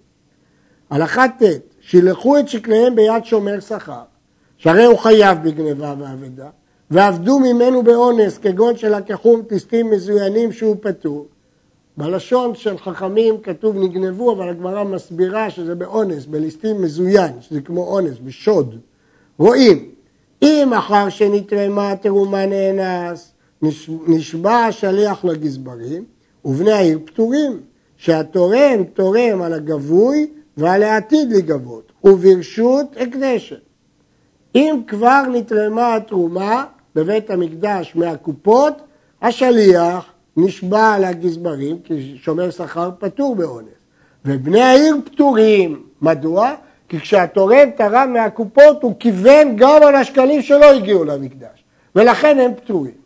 הלכה 0.91 1.29
ט' 1.29 1.43
שילחו 1.81 2.39
את 2.39 2.49
שקליהם 2.49 2.95
ביד 2.95 3.25
שומר 3.25 3.61
שכר, 3.61 4.03
שהרי 4.59 4.85
הוא 4.85 4.99
חייב 4.99 5.39
בגניבה 5.43 5.95
ואבדה, 5.99 6.49
ועבדו 6.93 7.39
ממנו 7.39 7.83
באונס, 7.83 8.39
כגון 8.39 8.77
שלקחו 8.77 9.39
ליסטים 9.51 9.91
מזוינים 9.91 10.53
שהוא 10.53 10.77
פטור. 10.81 11.27
בלשון 11.97 12.55
של 12.55 12.79
חכמים 12.79 13.41
כתוב 13.43 13.77
נגנבו, 13.77 14.33
אבל 14.33 14.49
הגמרא 14.49 14.85
מסבירה 14.85 15.51
שזה 15.51 15.75
באונס, 15.75 16.27
בליסטים 16.27 16.83
מזוין, 16.83 17.33
שזה 17.41 17.61
כמו 17.61 17.87
אונס, 17.87 18.19
בשוד. 18.25 18.79
רואים, 19.39 19.89
אם 20.43 20.73
אחר 20.79 21.09
שנתרמה 21.09 21.93
התרומה 21.93 22.47
נאנס, 22.47 23.33
נשבע 24.07 24.55
השליח 24.55 25.25
לגזברים, 25.25 26.05
ובני 26.45 26.73
העיר 26.73 26.99
פטורים, 27.05 27.61
שהתורם 27.97 28.85
תורם 28.95 29.43
על 29.43 29.53
הגבוי 29.53 30.27
ועל 30.57 30.83
העתיד 30.83 31.33
לגבות, 31.33 31.93
וברשות 32.05 32.87
הקדשת. 33.01 33.61
אם 34.55 34.81
כבר 34.87 35.23
נתרמה 35.33 35.95
התרומה 35.95 36.65
בבית 36.95 37.31
המקדש 37.31 37.93
מהקופות, 37.97 38.75
השליח 39.23 40.13
נשבע 40.37 40.93
על 40.93 41.05
הגזברים, 41.05 41.79
כי 41.85 42.19
שומר 42.23 42.51
שכר 42.51 42.91
פטור 42.99 43.37
באונס. 43.37 43.69
ובני 44.25 44.63
העיר 44.63 44.97
פטורים. 45.05 45.83
מדוע? 46.03 46.55
כי 46.89 47.01
כשהתורם 47.01 47.71
תרם 47.77 48.13
מהקופות 48.13 48.83
הוא 48.83 48.95
כיוון 48.99 49.57
גם 49.57 49.83
על 49.83 49.95
השקלים 49.95 50.43
שלא 50.43 50.65
הגיעו 50.65 51.05
למקדש, 51.05 51.65
ולכן 51.97 52.39
הם 52.39 52.55
פטורים. 52.55 53.03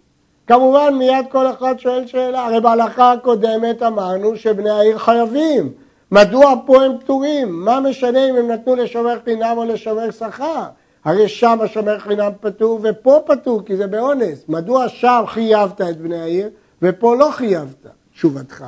כמובן 0.46 0.94
מיד 0.94 1.26
כל 1.30 1.46
אחד 1.46 1.78
שואל 1.78 2.06
שאלה, 2.06 2.46
הרי 2.46 2.60
בהלכה 2.60 3.12
הקודמת 3.12 3.82
אמרנו 3.82 4.36
שבני 4.36 4.70
העיר 4.70 4.98
חייבים, 4.98 5.72
מדוע 6.10 6.54
פה 6.66 6.84
הם 6.84 6.92
פטורים? 6.98 7.64
מה 7.64 7.80
משנה 7.80 8.30
אם 8.30 8.36
הם 8.36 8.50
נתנו 8.50 8.76
לשומר 8.76 9.18
חינם 9.24 9.54
או 9.56 9.64
לשומר 9.64 10.10
שכר? 10.10 10.64
הרי 11.06 11.28
שם 11.28 11.58
השומר 11.62 11.98
חינם 11.98 12.32
פטור 12.40 12.80
ופה 12.82 13.20
פטור 13.26 13.62
כי 13.64 13.76
זה 13.76 13.86
באונס. 13.86 14.44
מדוע 14.48 14.88
שם 14.88 15.24
חייבת 15.26 15.80
את 15.80 16.00
בני 16.00 16.20
העיר 16.20 16.50
ופה 16.82 17.16
לא 17.16 17.30
חייבת? 17.32 17.86
תשובתך, 18.12 18.64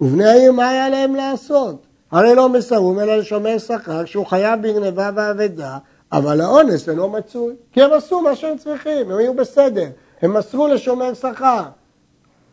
ובני 0.00 0.28
העיר 0.28 0.52
מה 0.52 0.68
היה 0.68 0.88
להם 0.88 1.14
לעשות? 1.14 1.86
הרי 2.10 2.34
לא 2.34 2.48
מסרו 2.48 3.00
אלא 3.00 3.16
לשומר 3.16 3.58
שכר 3.58 4.04
שהוא 4.04 4.26
חייב 4.26 4.62
בגנבה 4.62 5.10
ואבדה, 5.14 5.78
אבל 6.12 6.40
האונס 6.40 6.88
אינו 6.88 7.08
מצוי, 7.08 7.54
כי 7.72 7.82
הם 7.82 7.92
עשו 7.92 8.20
מה 8.20 8.36
שהם 8.36 8.58
צריכים, 8.58 9.10
הם 9.10 9.18
היו 9.18 9.34
בסדר, 9.34 9.88
הם 10.22 10.34
מסרו 10.34 10.68
לשומר 10.68 11.14
שכר. 11.14 11.62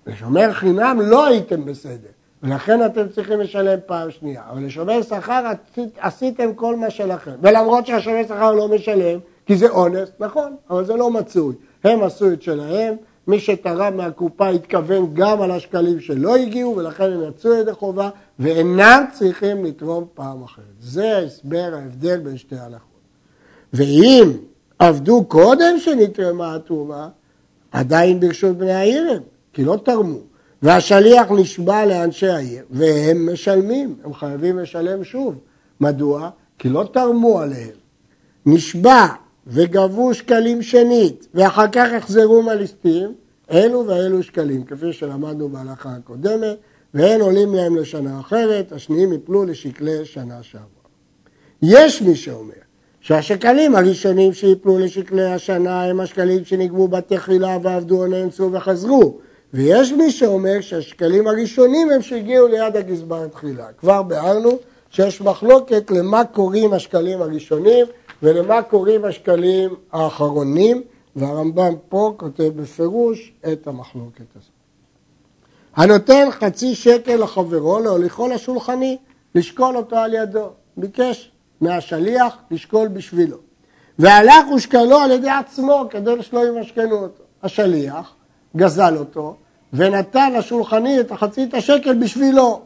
לשומר 0.08 0.54
חינם 0.54 1.00
לא 1.02 1.26
הייתם 1.26 1.66
בסדר, 1.66 2.10
ולכן 2.46 2.86
אתם 2.86 3.08
צריכים 3.08 3.40
לשלם 3.40 3.80
פעם 3.86 4.12
שנייה. 4.12 4.42
אבל 4.50 4.66
לשומר 4.66 5.02
שכר 5.02 5.52
עשיתם 5.98 6.54
כל 6.54 6.76
מה 6.76 6.90
שלכם. 6.90 7.32
ולמרות 7.42 7.86
שהשומר 7.86 8.24
שכר 8.24 8.52
לא 8.52 8.68
משלם, 8.68 9.20
כי 9.46 9.58
זה 9.58 9.70
אונס, 9.70 10.10
נכון, 10.20 10.56
אבל 10.70 10.86
זה 10.86 10.94
לא 10.96 11.12
מצוי. 11.12 11.56
הם 11.84 12.04
עשו 12.04 12.32
את 12.32 12.42
שלהם, 12.42 12.96
מי 13.28 13.40
שתרם 13.40 13.98
מהקופה 13.98 14.48
התכוון 14.48 15.14
גם 15.14 15.42
על 15.42 15.52
השקלים 15.52 16.00
שלא 16.00 16.36
הגיעו, 16.36 16.76
ולכן 16.78 17.12
הם 17.12 17.24
יצאו 17.30 17.54
ידי 17.54 17.74
חובה, 17.74 18.10
ואינם 18.40 19.04
צריכים 19.12 19.66
לתרום 19.66 20.06
פעם 20.14 20.44
אחרת. 20.44 20.66
זה 20.80 21.18
הסבר 21.18 21.72
ההבדל 21.74 22.18
בין 22.18 22.38
שתי 22.38 22.56
הלכות. 22.56 22.82
ואם 23.74 24.32
עבדו 24.80 25.26
קודם 25.28 25.80
שנתרמה 25.80 26.56
התרומה, 26.56 27.10
עדיין 27.72 28.20
ברשות 28.20 28.58
בני 28.58 28.74
העיר 28.74 29.12
הם, 29.12 29.22
כי 29.54 29.64
לא 29.64 29.78
תרמו. 29.84 30.20
והשליח 30.62 31.32
נשבע 31.32 31.86
לאנשי 31.86 32.28
העיר, 32.28 32.64
והם 32.70 33.34
משלמים, 33.34 33.96
הם 34.04 34.14
חייבים 34.14 34.60
לשלם 34.60 35.04
שוב. 35.04 35.36
מדוע? 35.80 36.30
כי 36.60 36.70
לא 36.70 36.90
תרמו 36.94 37.40
עליהם. 37.40 37.76
נשבע 38.46 39.06
וגבו 39.48 40.14
שקלים 40.14 40.62
שנית, 40.62 41.28
ואחר 41.34 41.68
כך 41.72 41.90
החזרו 41.98 42.42
מהליסטים, 42.42 43.14
אלו 43.52 43.88
ואלו 43.88 44.24
שקלים, 44.24 44.64
כפי 44.64 44.94
שלמדנו 44.94 45.50
בהלכה 45.50 45.90
הקודמת, 45.90 46.58
ואין 46.94 47.22
עולים 47.22 47.56
להם 47.56 47.76
לשנה 47.76 48.20
אחרת, 48.20 48.72
השניים 48.72 49.14
יפלו 49.14 49.46
לשקלי 49.46 50.06
שנה 50.06 50.44
שעברה. 50.44 50.66
יש 51.62 52.02
מי 52.02 52.16
שאומר 52.16 52.54
שהשקלים 53.02 53.76
הראשונים 53.76 54.34
שיפלו 54.34 54.80
לשקלי 54.80 55.26
השנה 55.26 55.84
הם 55.84 56.00
השקלים 56.00 56.46
שנגבו 56.46 56.88
בתחילה 56.88 57.58
ועבדו 57.62 58.02
או 58.02 58.08
נאנסו 58.08 58.50
וחזרו, 58.52 59.18
ויש 59.54 59.92
מי 59.92 60.12
שאומר 60.12 60.62
שהשקלים 60.62 61.28
הראשונים 61.28 61.92
הם 61.92 62.02
שהגיעו 62.02 62.48
ליד 62.48 62.76
הגזבר 62.76 63.28
תחילה. 63.28 63.68
כבר 63.78 64.04
ביארנו 64.04 64.50
שיש 64.90 65.22
מחלוקת 65.22 65.92
למה 65.92 66.26
קוראים 66.26 66.74
השקלים 66.74 67.22
הראשונים 67.22 67.86
ולמה 68.24 68.62
קוראים 68.62 69.06
השקלים 69.06 69.76
האחרונים, 69.92 70.82
והרמב"ם 71.16 71.74
פה 71.90 72.14
כותב 72.18 72.52
בפירוש 72.56 73.34
את 73.52 73.68
המחלוקת 73.68 74.36
הזאת. 74.36 74.50
הנותן 75.76 76.28
חצי 76.32 76.76
שקל 76.76 77.16
לחברו 77.16 77.80
להוליכו 77.80 78.28
לשולחני, 78.28 78.98
לשקול 79.36 79.78
אותו 79.78 79.96
על 79.96 80.14
ידו. 80.14 80.50
ביקש 80.78 81.32
מהשליח 81.62 82.38
לשקול 82.52 82.88
בשבילו. 82.88 83.38
והלך 84.00 84.48
ושקלו 84.56 84.98
על 84.98 85.12
ידי 85.12 85.30
עצמו 85.30 85.86
כדי 85.90 86.12
שלא 86.22 86.48
ימשכנו 86.48 86.96
אותו. 86.96 87.24
השליח 87.44 88.16
גזל 88.56 88.98
אותו 88.98 89.36
ונתן 89.74 90.34
לשולחני 90.34 91.00
את 91.00 91.12
החצית 91.12 91.54
השקל 91.54 91.94
בשבילו. 91.94 92.62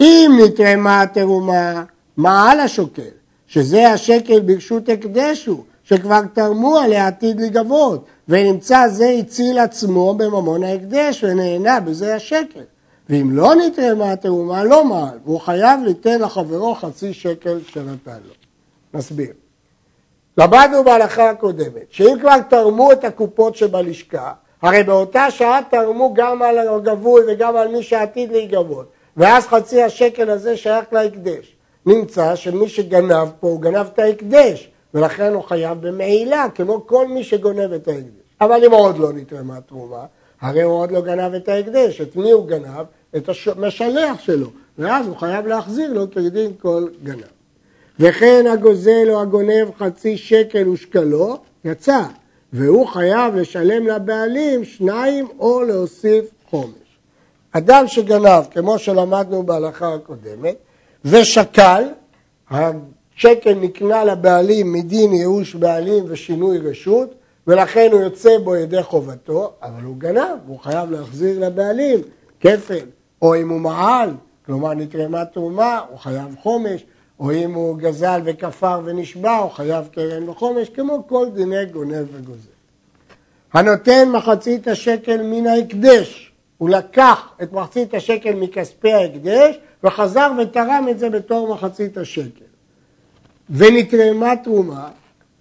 אם 0.00 0.38
נתרמה 0.44 1.02
התרומה, 1.02 1.84
מעל 2.16 2.60
השוקל, 2.60 3.02
שזה 3.46 3.90
השקל 3.90 4.40
ברשות 4.40 4.88
הקדשו, 4.88 5.64
שכבר 5.84 6.20
תרמו 6.32 6.78
עליה 6.78 7.06
עתיד 7.06 7.40
לגבות, 7.40 8.04
ונמצא 8.28 8.88
זה 8.88 9.08
הציל 9.08 9.58
עצמו 9.58 10.14
בממון 10.14 10.64
ההקדש 10.64 11.24
ונהנה 11.24 11.80
בזה 11.80 12.14
השקל. 12.14 12.60
ואם 13.08 13.30
לא 13.32 13.54
נתרמה 13.54 14.12
התרומה, 14.12 14.64
לא 14.64 14.84
מעל, 14.84 15.18
והוא 15.24 15.40
חייב 15.40 15.80
ליתן 15.84 16.20
לחברו 16.20 16.74
חצי 16.74 17.12
שקל 17.12 17.58
שנתן 17.66 18.18
לו. 18.26 18.34
נסביר. 18.94 19.32
למדנו 20.38 20.84
בהלכה 20.84 21.30
הקודמת, 21.30 21.86
שאם 21.90 22.16
כבר 22.20 22.40
תרמו 22.50 22.92
את 22.92 23.04
הקופות 23.04 23.56
שבלשכה, 23.56 24.32
הרי 24.64 24.82
באותה 24.82 25.30
שעה 25.30 25.60
תרמו 25.70 26.14
גם 26.14 26.42
על 26.42 26.58
הגבוי 26.58 27.22
וגם 27.28 27.56
על 27.56 27.68
מי 27.68 27.82
שעתיד 27.82 28.32
להיגבות, 28.32 28.86
ואז 29.16 29.46
חצי 29.46 29.82
השקל 29.82 30.30
הזה 30.30 30.56
שייך 30.56 30.84
להקדש. 30.92 31.56
נמצא 31.86 32.36
שמי 32.36 32.68
שגנב 32.68 33.28
פה 33.40 33.48
הוא 33.48 33.60
גנב 33.60 33.86
את 33.94 33.98
ההקדש, 33.98 34.70
ולכן 34.94 35.32
הוא 35.32 35.42
חייב 35.42 35.86
במעילה, 35.86 36.46
כמו 36.54 36.86
כל 36.86 37.08
מי 37.08 37.24
שגונב 37.24 37.72
את 37.72 37.88
ההקדש. 37.88 38.24
אבל 38.40 38.64
אם 38.64 38.72
עוד 38.72 38.98
לא 38.98 39.12
נתרמה 39.12 39.60
תרומה, 39.60 40.04
הרי 40.40 40.62
הוא 40.62 40.74
עוד 40.74 40.90
לא 40.90 41.00
גנב 41.00 41.34
את 41.34 41.48
ההקדש. 41.48 42.00
את 42.00 42.16
מי 42.16 42.30
הוא 42.30 42.46
גנב? 42.46 42.84
את 43.16 43.28
המשלח 43.56 44.20
שלו, 44.20 44.46
ואז 44.78 45.06
הוא 45.06 45.16
חייב 45.16 45.46
להחזיר 45.46 45.92
לו 45.92 46.10
כדין 46.10 46.52
כל 46.62 46.86
גנב. 47.02 47.24
וכן 48.00 48.44
הגוזל 48.52 49.10
או 49.10 49.20
הגונב 49.20 49.68
חצי 49.78 50.16
שקל 50.16 50.68
ושקלו, 50.68 51.36
יצא, 51.64 52.00
והוא 52.54 52.86
חייב 52.86 53.36
לשלם 53.36 53.86
לבעלים 53.86 54.64
שניים 54.64 55.28
או 55.38 55.62
להוסיף 55.62 56.24
חומש. 56.50 56.98
אדם 57.52 57.84
שגנב, 57.86 58.44
כמו 58.50 58.78
שלמדנו 58.78 59.42
בהלכה 59.42 59.94
הקודמת, 59.94 60.56
ושקל, 61.04 61.84
השקל 62.50 63.54
נקנה 63.54 64.04
לבעלים 64.04 64.72
מדין 64.72 65.12
ייאוש 65.12 65.54
בעלים 65.54 66.04
ושינוי 66.08 66.58
רשות, 66.58 67.14
ולכן 67.46 67.88
הוא 67.92 68.00
יוצא 68.00 68.38
בו 68.38 68.56
ידי 68.56 68.82
חובתו, 68.82 69.52
אבל 69.62 69.82
הוא 69.82 69.96
גנב, 69.96 70.38
הוא 70.46 70.58
חייב 70.60 70.90
להחזיר 70.90 71.46
לבעלים 71.46 72.00
כפל, 72.40 72.86
או 73.22 73.36
אם 73.36 73.48
הוא 73.48 73.60
מעל, 73.60 74.10
כלומר 74.46 74.74
נתרמה 74.74 75.24
תרומה, 75.24 75.80
הוא 75.90 75.98
חייב 75.98 76.34
חומש, 76.42 76.84
או 77.20 77.32
אם 77.32 77.54
הוא 77.54 77.78
גזל 77.78 78.20
וכפר 78.24 78.80
ונשבע, 78.84 79.36
הוא 79.36 79.50
חייב 79.50 79.88
קרן 79.92 80.28
וחומש, 80.28 80.68
כמו 80.68 81.06
כל 81.06 81.26
דיני 81.34 81.66
גונב 81.66 82.06
וגוזל. 82.12 82.48
הנותן 83.52 84.08
מחצית 84.08 84.68
השקל 84.68 85.22
מן 85.22 85.46
ההקדש, 85.46 86.32
הוא 86.58 86.70
לקח 86.70 87.28
את 87.42 87.52
מחצית 87.52 87.94
השקל 87.94 88.34
מכספי 88.34 88.92
ההקדש 88.92 89.58
וחזר 89.84 90.32
ותרם 90.42 90.86
את 90.90 90.98
זה 90.98 91.10
בתור 91.10 91.54
מחצית 91.54 91.98
השקל. 91.98 92.44
ונתרמה 93.50 94.36
תרומה, 94.44 94.88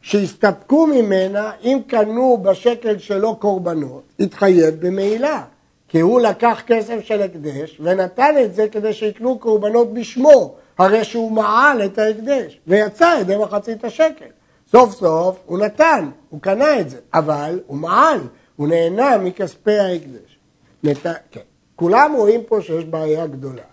שהסתפקו 0.01 0.88
ממנה 0.88 1.51
אם 1.63 1.80
קנו 1.88 2.38
בשקל 2.42 2.98
שלו 2.98 3.36
קורבנות, 3.36 4.03
התחייב 4.20 4.75
במעילה. 4.88 5.44
כי 5.88 6.00
הוא 6.00 6.22
לקח 6.22 6.63
כסף 6.68 7.00
של 7.03 7.22
הקדש 7.22 7.77
ונתן 7.80 8.36
את 8.46 8.56
זה 8.56 8.68
כדי 8.68 8.94
שיקנו 8.94 9.39
קורבנות 9.39 9.94
בשמו, 9.94 10.56
הרי 10.77 11.03
שהוא 11.03 11.32
מעל 11.32 11.86
את 11.86 11.98
ההקדש, 11.98 12.60
ויצא 12.68 13.18
ידי 13.22 13.38
מחצית 13.38 13.84
השקל. 13.84 14.25
סוף 14.72 14.94
סוף 14.94 15.39
הוא 15.46 15.60
נתן, 15.60 16.10
הוא 16.30 16.42
קנה 16.42 16.80
את 16.80 16.89
זה, 16.89 16.98
אבל 17.13 17.60
הוא 17.68 17.77
מעל, 17.77 18.20
הוא 18.56 18.68
נהנה 18.68 19.18
מכספי 19.18 19.80
ההקדש. 19.80 20.39
נת... 20.84 21.06
כן. 21.32 21.42
כולם 21.75 22.13
רואים 22.18 22.44
פה 22.44 22.62
שיש 22.62 22.86
בעיה 22.86 23.27
גדולה. 23.27 23.63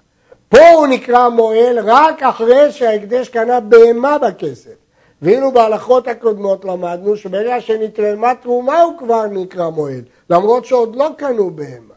פה 0.49 0.71
הוא 0.71 0.87
נקרא 0.87 1.28
מועל 1.28 1.78
רק 1.78 2.23
אחרי 2.23 2.73
שההקדש 2.73 3.28
קנה 3.28 3.61
בהמה 3.61 4.19
בכסף. 4.19 4.75
ואילו 5.23 5.52
בהלכות 5.52 6.09
הקודמות 6.09 6.64
למדנו 6.64 7.16
שברגע 7.16 7.61
שנתרמה 7.61 8.35
תרומה 8.35 8.80
הוא 8.83 8.99
כבר 8.99 9.26
נקרא 9.26 9.71
מועל, 9.71 10.02
למרות 10.30 10.64
שעוד 10.64 10.97
לא 10.97 11.11
קנו 11.16 11.50
בהמה. 11.50 11.95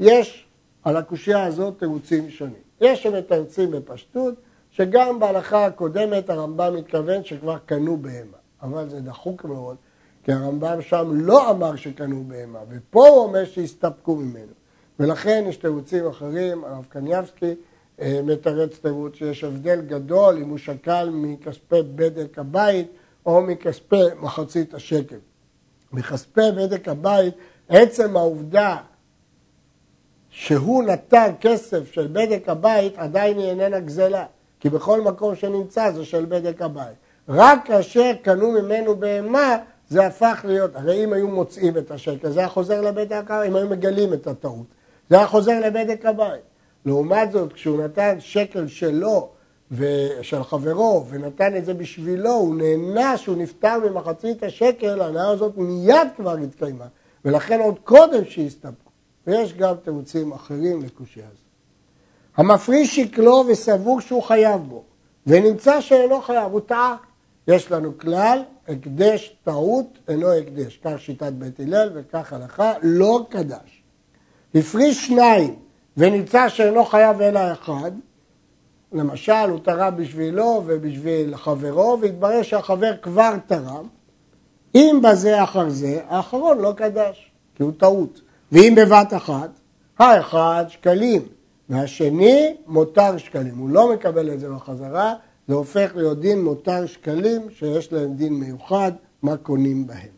יש 0.00 0.46
על 0.84 0.96
הקושייה 0.96 1.44
הזאת 1.44 1.78
תירוצים 1.78 2.30
שונים. 2.30 2.71
יש 2.82 3.02
שמתרצים 3.02 3.70
בפשטות 3.70 4.34
שגם 4.70 5.20
בהלכה 5.20 5.66
הקודמת 5.66 6.30
הרמב"ם 6.30 6.74
מתכוון 6.76 7.24
שכבר 7.24 7.58
קנו 7.66 7.96
בהמה, 7.96 8.36
אבל 8.62 8.88
זה 8.88 9.00
דחוק 9.00 9.44
מאוד, 9.44 9.76
כי 10.24 10.32
הרמב"ם 10.32 10.82
שם 10.82 11.10
לא 11.12 11.50
אמר 11.50 11.76
שקנו 11.76 12.24
בהמה, 12.28 12.58
ופה 12.70 13.08
הוא 13.08 13.18
אומר 13.18 13.44
שהסתפקו 13.44 14.16
ממנו. 14.16 14.52
ולכן 15.00 15.44
יש 15.48 15.56
תירוצים 15.56 16.06
אחרים, 16.06 16.64
הרב 16.64 16.86
קניאבסקי 16.88 17.54
אה, 18.00 18.20
מתרץ 18.24 18.78
תירוץ 18.78 19.14
שיש 19.14 19.44
הבדל 19.44 19.80
גדול 19.80 20.38
אם 20.38 20.48
הוא 20.48 20.58
שקל 20.58 21.10
מכספי 21.12 21.82
בדק 21.94 22.38
הבית 22.38 22.88
או 23.26 23.42
מכספי 23.42 24.04
מחצית 24.20 24.74
השקל. 24.74 25.18
מכספי 25.92 26.50
בדק 26.56 26.88
הבית, 26.88 27.34
עצם 27.68 28.16
העובדה 28.16 28.76
שהוא 30.32 30.84
נתן 30.84 31.30
כסף 31.40 31.92
של 31.92 32.08
בדק 32.12 32.48
הבית 32.48 32.98
עדיין 32.98 33.38
היא 33.38 33.48
איננה 33.48 33.80
גזלה, 33.80 34.24
כי 34.60 34.68
בכל 34.68 35.00
מקום 35.00 35.34
שנמצא 35.34 35.90
זה 35.90 36.04
של 36.04 36.26
בדק 36.28 36.62
הבית. 36.62 36.94
רק 37.28 37.66
כאשר 37.66 38.12
קנו 38.22 38.50
ממנו 38.50 38.96
בהמה 38.96 39.56
זה 39.88 40.06
הפך 40.06 40.44
להיות, 40.48 40.76
הרי 40.76 41.04
אם 41.04 41.12
היו 41.12 41.28
מוצאים 41.28 41.78
את 41.78 41.90
השקל, 41.90 42.30
זה 42.30 42.40
היה 42.40 42.48
חוזר 42.48 42.80
לבדק 42.80 43.30
הבית, 43.30 43.50
אם 43.50 43.56
היו 43.56 43.68
מגלים 43.68 44.12
את 44.12 44.26
הטעות, 44.26 44.66
זה 45.10 45.16
היה 45.16 45.26
חוזר 45.26 45.60
לבדק 45.60 46.06
הבית. 46.06 46.42
לעומת 46.86 47.32
זאת, 47.32 47.52
כשהוא 47.52 47.82
נתן 47.84 48.16
שקל 48.20 48.66
שלו 48.66 49.28
ושל 49.70 50.44
חברו 50.44 51.06
ונתן 51.10 51.56
את 51.56 51.64
זה 51.64 51.74
בשבילו, 51.74 52.30
הוא 52.30 52.54
נהנה 52.54 53.16
שהוא 53.16 53.36
נפטר 53.36 53.78
ממחצית 53.78 54.42
השקל, 54.42 55.00
ההנאה 55.00 55.28
הזאת 55.28 55.52
מיד 55.56 56.08
כבר 56.16 56.36
התקיימה, 56.36 56.86
ולכן 57.24 57.60
עוד 57.60 57.78
קודם 57.84 58.24
שהסתפקו. 58.24 58.81
ויש 59.26 59.54
גם 59.54 59.74
תירוצים 59.84 60.32
אחרים 60.32 60.82
לקושייה 60.82 61.26
הזאת. 61.26 61.42
המפריש 62.36 62.96
שקלו 62.96 63.44
וסבור 63.48 64.00
שהוא 64.00 64.22
חייב 64.22 64.60
בו, 64.60 64.82
ונמצא 65.26 65.80
שאינו 65.80 66.20
חייב, 66.20 66.52
הוא 66.52 66.60
טעה. 66.60 66.96
יש 67.48 67.70
לנו 67.70 67.98
כלל, 67.98 68.42
הקדש 68.68 69.36
טעות 69.44 69.98
אינו 70.08 70.32
הקדש, 70.32 70.80
כך 70.84 70.98
שיטת 70.98 71.32
בית 71.32 71.60
הלל 71.60 71.90
וכך 71.94 72.32
הלכה, 72.32 72.72
לא 72.82 73.26
קדש. 73.28 73.82
הפריש 74.54 75.06
שניים 75.06 75.56
ונמצא 75.96 76.48
שאינו 76.48 76.84
חייב 76.84 77.20
אלא 77.20 77.52
אחד, 77.52 77.90
למשל 78.92 79.48
הוא 79.48 79.58
תרם 79.58 79.96
בשבילו 79.96 80.62
ובשביל 80.66 81.36
חברו 81.36 81.98
והתברר 82.00 82.42
שהחבר 82.42 82.96
כבר 83.02 83.34
תרם, 83.46 83.86
אם 84.74 85.00
בזה 85.02 85.44
אחר 85.44 85.68
זה, 85.68 86.00
האחרון 86.08 86.58
לא 86.58 86.72
קדש, 86.76 87.30
כי 87.54 87.62
הוא 87.62 87.72
טעות. 87.78 88.20
ואם 88.52 88.74
בבת 88.76 89.14
אחת, 89.14 89.50
האחד 89.98 90.64
שקלים, 90.68 91.22
והשני 91.68 92.56
מותר 92.66 93.16
שקלים. 93.16 93.58
הוא 93.58 93.70
לא 93.70 93.92
מקבל 93.92 94.32
את 94.32 94.40
זה 94.40 94.48
בחזרה, 94.48 95.14
זה 95.48 95.54
הופך 95.54 95.92
להיות 95.94 96.20
דין 96.20 96.44
מותר 96.44 96.86
שקלים, 96.86 97.42
שיש 97.58 97.92
להם 97.92 98.14
דין 98.14 98.34
מיוחד, 98.34 98.92
מה 99.22 99.36
קונים 99.36 99.86
בהם. 99.86 100.08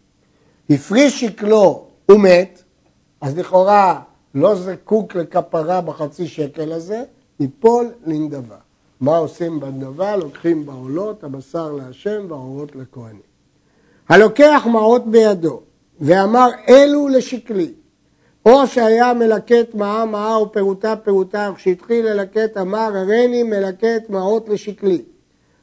הפריש 0.71 1.21
שקלו 1.21 1.87
ומת, 2.11 2.63
אז 3.21 3.39
לכאורה 3.39 4.01
לא 4.35 4.55
זקוק 4.55 5.15
לכפרה 5.15 5.81
בחצי 5.81 6.27
שקל 6.27 6.73
הזה, 6.73 7.03
ייפול 7.41 7.91
לנדבה. 8.07 8.57
מה 9.01 9.17
עושים 9.17 9.61
בנדבה? 9.61 10.17
לוקחים 10.17 10.67
בעולות, 10.67 11.25
הבשר 11.25 11.73
להשם 11.73 12.27
והאורות 12.29 12.77
לכהנים. 12.77 13.21
הלוקח 14.09 14.67
מעות 14.71 15.11
בידו 15.11 15.61
ואמר 16.01 16.49
אלו 16.69 17.09
לשקלי, 17.09 17.73
או 18.47 18.67
שהיה 18.67 19.15
מלקט 19.15 19.75
מעה 19.75 20.05
מעה 20.05 20.43
ופירוטה 20.43 20.97
פירוטה, 20.97 21.51
וכשהתחיל 21.53 22.07
ללקט 22.07 22.57
אמר 22.57 22.97
הריני 22.97 23.43
מלקט 23.43 24.11
מעות 24.11 24.49
לשקלי. 24.49 25.03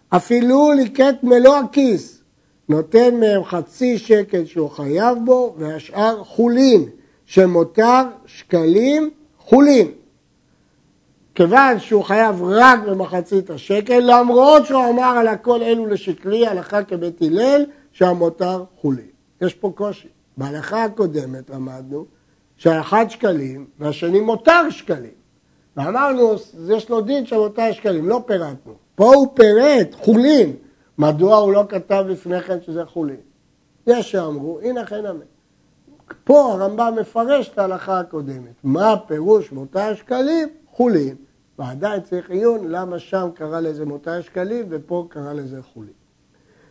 אפילו 0.10 0.72
ליקט 0.72 1.24
מלוא 1.24 1.56
הכיס, 1.58 2.22
נותן 2.70 3.16
מהם 3.20 3.44
חצי 3.44 3.98
שקל 3.98 4.46
שהוא 4.46 4.70
חייב 4.70 5.18
בו, 5.26 5.56
והשאר 5.58 6.24
חולין, 6.24 6.86
שמותר 7.26 8.02
שקלים 8.26 9.10
חולין. 9.40 9.92
כיוון 11.36 11.80
שהוא 11.80 12.04
חייב 12.04 12.44
רק 12.44 12.80
במחצית 12.80 13.50
השקל, 13.50 14.00
למרות 14.00 14.66
שהוא 14.66 14.90
אמר 14.90 15.18
על 15.18 15.28
הכל 15.28 15.64
אלו 15.64 15.86
לשקלי, 15.86 16.48
הלכה 16.48 16.84
כבית 16.84 17.22
הלל, 17.22 17.66
שהמותר 17.92 18.64
חולין. 18.82 19.06
יש 19.42 19.54
פה 19.54 19.72
קושי. 19.76 20.08
בהלכה 20.38 20.84
הקודמת 20.84 21.50
למדנו 21.50 22.06
שהאחד 22.62 23.10
שקלים 23.10 23.66
והשני 23.80 24.20
מותר 24.20 24.70
שקלים. 24.70 25.12
ואמרנו, 25.78 26.34
יש 26.70 26.90
לו 26.90 27.02
דין 27.02 27.26
של 27.26 27.38
מותר 27.38 27.72
שקלים, 27.72 28.10
לא 28.10 28.24
פירטנו. 28.26 28.74
פה 28.96 29.14
הוא 29.16 29.28
פירט 29.34 29.96
חולין. 29.96 30.56
מדוע 30.98 31.38
הוא 31.38 31.54
לא 31.54 31.64
כתב 31.70 32.06
לפני 32.08 32.42
כן 32.42 32.58
שזה 32.62 32.86
חולין? 32.86 33.20
יש 33.88 34.12
שאמרו, 34.12 34.60
הנה 34.64 34.86
כן 34.86 35.06
אמן. 35.06 35.26
פה 36.24 36.54
הרמב"ם 36.54 36.94
מפרש 37.00 37.50
את 37.50 37.58
ההלכה 37.58 38.00
הקודמת. 38.00 38.54
מה 38.64 38.96
פירוש 39.08 39.52
מותר 39.52 39.96
שקלים? 39.96 40.50
חולין. 40.72 41.16
ועדיין 41.60 42.02
צריך 42.02 42.30
עיון 42.30 42.68
למה 42.68 43.00
שם 43.00 43.30
קרא 43.36 43.60
לזה 43.60 43.86
מותר 43.86 44.22
שקלים 44.22 44.66
ופה 44.70 45.06
קרא 45.10 45.34
לזה 45.34 45.62
חולין. 45.74 45.94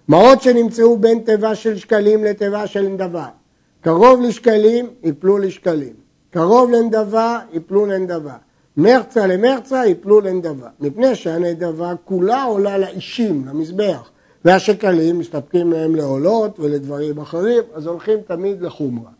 מעות 0.08 0.42
שנמצאו 0.42 0.98
בין 0.98 1.18
תיבה 1.18 1.54
של 1.54 1.76
שקלים 1.76 2.24
לתיבה 2.24 2.66
של 2.66 2.82
נדבה. 2.82 3.28
קרוב 3.80 4.20
לשקלים, 4.20 4.90
יפלו 5.02 5.38
לשקלים. 5.38 5.94
קרוב 6.30 6.70
לנדבה, 6.70 7.40
יפלו 7.52 7.86
לנדבה. 7.86 8.36
מרצה 8.76 9.26
למרצה, 9.26 9.86
יפלו 9.86 10.20
לנדבה. 10.20 10.68
מפני 10.80 11.14
שהנדבה 11.14 11.92
כולה 12.04 12.42
עולה 12.42 12.78
לאישים, 12.78 13.44
למזבח. 13.48 14.10
והשקלים 14.44 15.18
מסתפקים 15.18 15.70
מהם 15.70 15.94
לעולות 15.96 16.60
ולדברים 16.60 17.18
אחרים, 17.18 17.62
אז 17.74 17.86
הולכים 17.86 18.18
תמיד 18.26 18.62
לחומרה. 18.62 19.10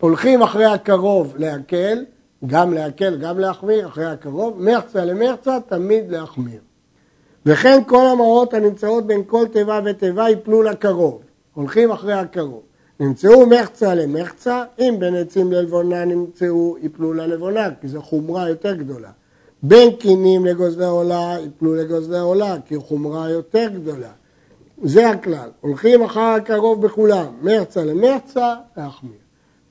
הולכים 0.00 0.42
אחרי 0.42 0.64
הקרוב 0.64 1.34
להקל, 1.36 2.04
גם 2.46 2.72
להקל, 2.72 3.16
גם 3.16 3.38
להחמיר, 3.38 3.86
אחרי 3.86 4.06
הקרוב, 4.06 4.62
מרצה 4.62 5.04
למרצה, 5.04 5.58
תמיד 5.68 6.10
להחמיר. 6.10 6.60
וכן 7.46 7.80
כל 7.86 8.06
המעות 8.06 8.54
הנמצאות 8.54 9.06
בין 9.06 9.22
כל 9.26 9.46
תיבה 9.52 9.80
ותיבה 9.84 10.30
יפלו 10.30 10.62
לקרוב, 10.62 11.22
הולכים 11.54 11.90
אחרי 11.90 12.12
הקרוב. 12.12 12.62
נמצאו 13.00 13.46
מחצה 13.46 13.94
למחצה, 13.94 14.64
אם 14.78 14.94
בין 14.98 15.14
עצים 15.16 15.52
ללבונה 15.52 16.04
נמצאו, 16.04 16.76
יפלו 16.82 17.12
ללבונה, 17.12 17.68
כי 17.80 17.88
זו 17.88 18.02
חומרה 18.02 18.48
יותר 18.48 18.74
גדולה. 18.74 19.10
בין 19.62 19.96
קינים 19.96 20.44
לגוזלי 20.44 20.84
עולה, 20.84 21.36
יפלו 21.46 21.74
לגוזלי 21.74 22.18
עולה, 22.18 22.56
כי 22.66 22.76
חומרה 22.76 23.30
יותר 23.30 23.68
גדולה. 23.74 24.10
זה 24.82 25.10
הכלל. 25.10 25.48
הולכים 25.60 26.02
אחר 26.02 26.20
הקרוב 26.20 26.82
בכולם, 26.82 27.26
מרצה 27.42 27.84
למרצה, 27.84 28.54
להחמיר. 28.76 29.12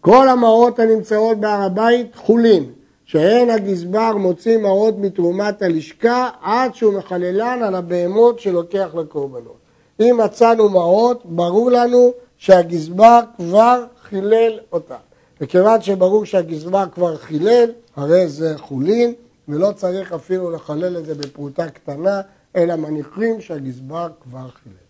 כל 0.01 0.29
המעות 0.29 0.79
הנמצאות 0.79 1.39
בהר 1.39 1.61
הבית 1.61 2.15
חולין, 2.15 2.63
שהן 3.05 3.49
הגזבר 3.49 4.17
מוציא 4.17 4.57
מעות 4.57 4.95
מתרומת 4.97 5.61
הלשכה 5.61 6.29
עד 6.41 6.75
שהוא 6.75 6.93
מחללן 6.93 7.63
על 7.63 7.75
הבהמות 7.75 8.39
שלוקח 8.39 8.89
לקורבנות. 8.95 9.57
אם 9.99 10.19
מצאנו 10.23 10.69
מעות, 10.69 11.21
ברור 11.25 11.71
לנו 11.71 12.11
שהגזבר 12.37 13.19
כבר 13.37 13.83
חילל 14.01 14.59
אותה. 14.71 14.97
וכיוון 15.41 15.81
שברור 15.81 16.25
שהגזבר 16.25 16.83
כבר 16.93 17.17
חילל, 17.17 17.71
הרי 17.95 18.27
זה 18.27 18.57
חולין, 18.57 19.13
ולא 19.47 19.71
צריך 19.75 20.13
אפילו 20.13 20.51
לחלל 20.51 20.97
את 20.97 21.05
זה 21.05 21.15
בפרוטה 21.15 21.69
קטנה, 21.69 22.21
אלא 22.55 22.75
מניחים 22.75 23.41
שהגזבר 23.41 24.09
כבר 24.23 24.47
חילל. 24.63 24.86